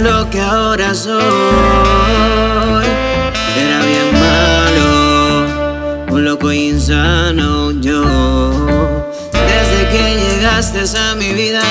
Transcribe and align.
lo 0.00 0.28
que 0.30 0.40
ahora 0.40 0.94
soy. 0.94 1.22
Era 3.56 3.78
bien 3.84 4.12
malo, 4.26 6.06
un 6.10 6.24
loco 6.24 6.52
insano 6.52 7.72
yo. 7.72 8.02
Desde 9.32 9.88
que 9.90 10.16
llegaste 10.22 10.80
a 10.98 11.14
mi 11.14 11.32
vida, 11.32 11.62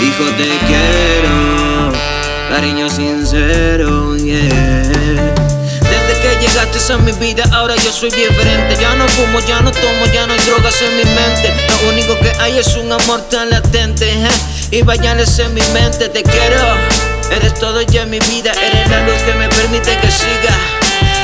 hijo 0.00 0.24
te 0.36 0.48
quiero, 0.66 1.92
cariño 2.50 2.88
sincero, 2.88 4.16
yeah. 4.16 5.57
Desde 6.08 6.20
que 6.22 6.46
llegaste 6.46 6.92
a 6.92 6.96
mi 6.96 7.12
vida, 7.12 7.44
ahora 7.52 7.76
yo 7.76 7.92
soy 7.92 8.10
diferente. 8.10 8.76
Ya 8.80 8.94
no 8.94 9.06
fumo, 9.08 9.38
ya 9.40 9.60
no 9.60 9.70
tomo, 9.70 10.06
ya 10.12 10.26
no 10.26 10.32
hay 10.32 10.40
drogas 10.40 10.74
en 10.82 10.96
mi 10.96 11.04
mente. 11.04 11.54
Lo 11.82 11.90
único 11.90 12.18
que 12.18 12.32
hay 12.40 12.58
es 12.58 12.74
un 12.76 12.90
amor 12.90 13.20
tan 13.28 13.50
latente. 13.50 14.10
¿eh? 14.10 14.28
y 14.70 14.82
bañales 14.82 15.38
en 15.38 15.54
mi 15.54 15.62
mente. 15.72 16.08
Te 16.08 16.22
quiero, 16.22 16.64
eres 17.30 17.54
todo 17.54 17.80
ya 17.82 18.02
en 18.02 18.10
mi 18.10 18.18
vida, 18.20 18.52
eres 18.52 18.88
la 18.90 19.00
luz 19.04 19.16
que 19.24 19.34
me 19.34 19.48
permite 19.48 19.96
que 19.98 20.10
siga. 20.10 20.54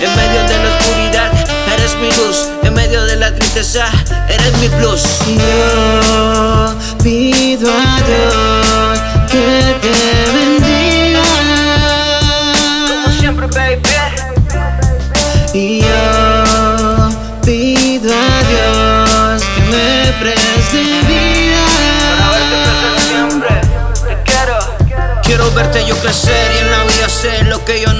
En 0.00 0.14
medio 0.14 0.42
de 0.42 0.58
la 0.58 0.76
oscuridad, 0.76 1.32
eres 1.74 1.96
mi 1.96 2.08
luz. 2.12 2.48
En 2.62 2.74
medio 2.74 3.04
de 3.04 3.16
la 3.16 3.34
tristeza, 3.34 3.86
eres 4.28 4.52
mi 4.58 4.68
plus. 4.68 5.02
Yo 5.26 6.74
pido 7.02 7.70
a 7.70 8.02
Dios 8.06 9.00
que 9.30 9.74
te 9.80 10.32
bendiga. 10.32 10.55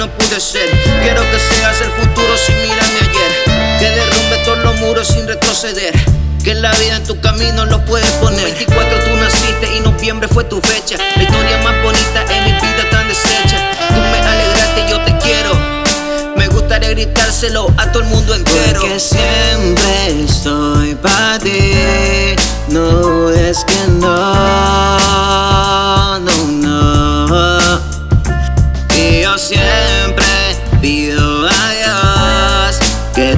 Pude 0.07 0.39
ser. 0.39 0.69
Quiero 1.01 1.21
que 1.31 1.39
seas 1.39 1.81
el 1.81 1.91
futuro 1.91 2.37
sin 2.37 2.55
mirarme 2.61 2.99
ayer. 3.01 3.79
Que 3.79 3.89
derrumbe 3.89 4.37
todos 4.45 4.59
los 4.59 4.75
muros 4.77 5.07
sin 5.07 5.27
retroceder. 5.27 5.93
Que 6.43 6.53
la 6.53 6.71
vida 6.73 6.97
en 6.97 7.03
tu 7.03 7.19
camino 7.19 7.65
lo 7.65 7.83
puedes 7.85 8.09
poner. 8.13 8.43
24 8.43 8.99
tú 9.03 9.15
naciste 9.17 9.75
y 9.75 9.79
noviembre 9.81 10.27
fue 10.27 10.43
tu 10.43 10.61
fecha. 10.61 10.97
La 10.97 11.23
historia 11.23 11.57
más 11.63 11.81
bonita 11.83 12.25
en 12.33 12.43
mi 12.45 12.51
vida 12.51 12.89
tan 12.89 13.07
deshecha. 13.07 13.71
Tú 13.89 13.95
me 13.95 14.17
alegraste 14.17 14.85
y 14.85 14.89
yo 14.89 14.99
te 15.01 15.17
quiero. 15.17 15.51
Me 16.35 16.47
gustaría 16.47 16.89
gritárselo 16.89 17.67
a 17.77 17.91
todo 17.91 18.03
el 18.03 18.09
mundo 18.09 18.35
entero. 18.35 18.81
Porque 18.81 18.99
siempre 18.99 20.23
estoy 20.23 20.95
para 20.95 21.39
ti. 21.39 21.76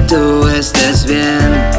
Tú 0.06 0.46
estés 0.48 1.06
bien. 1.06 1.70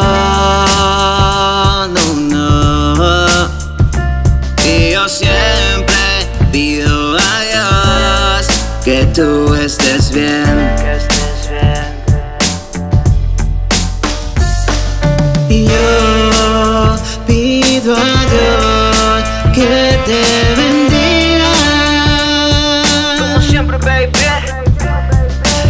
no, 1.89 2.15
no. 2.15 3.49
Y 4.65 4.93
yo 4.93 5.09
siempre 5.09 5.97
pido 6.53 7.17
a 7.19 7.41
Dios 7.43 8.47
que 8.85 9.07
tú 9.07 9.55
estés 9.55 10.13
bien. 10.13 10.88
Pido 17.89 17.97
a 17.97 19.23
que 19.55 19.99
te 20.05 20.21
bendiga. 20.61 21.53
Como 23.19 23.41
siempre, 23.41 23.79
baby. 23.79 24.13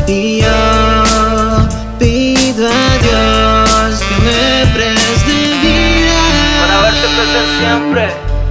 Y 0.08 0.40
yo 0.40 1.68
pido 1.98 2.66
a 2.66 2.98
Dios 3.02 4.02
que 4.02 4.16
me 4.24 4.66
preste 4.74 5.32
vida. 5.62 6.18
Para 6.60 6.80
verte 6.82 7.06
crecer 7.14 7.46
siempre, 7.60 8.04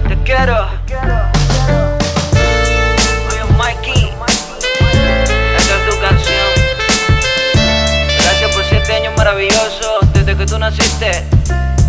te 0.07 0.15
quiero. 0.23 0.57
Mikey, 3.57 4.13
es 5.57 5.65
tu 5.89 5.99
canción. 5.99 6.51
Gracias 8.23 8.49
por 8.55 8.63
siete 8.63 8.93
años 8.93 9.13
maravillosos 9.17 10.13
desde 10.13 10.37
que 10.37 10.45
tú 10.45 10.57
naciste. 10.57 11.25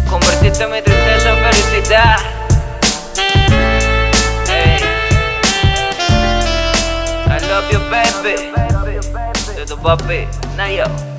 Convertiste 0.08 0.66
mi 0.66 0.80
die. 1.88 2.20
Hey. 4.46 4.78
I 7.26 7.38
love 7.48 7.72
you, 7.72 7.78
baby. 7.88 8.52
Little 9.58 9.78
puppy. 9.78 10.28
Now, 10.56 10.66
yo. 10.66 11.17